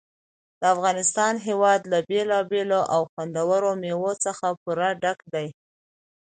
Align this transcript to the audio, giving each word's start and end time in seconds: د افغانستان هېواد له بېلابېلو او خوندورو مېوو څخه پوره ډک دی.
د 0.59 0.61
افغانستان 0.75 1.33
هېواد 1.47 1.81
له 1.91 1.97
بېلابېلو 2.09 2.81
او 2.93 3.01
خوندورو 3.11 3.71
مېوو 3.81 4.13
څخه 4.25 4.47
پوره 4.61 4.89
ډک 5.01 5.19
دی. 5.33 5.47